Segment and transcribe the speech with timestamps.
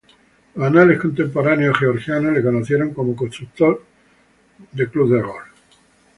[0.55, 3.85] Los anales contemporáneos Georgianos le conocieron como "constructor
[4.71, 5.45] de iglesias".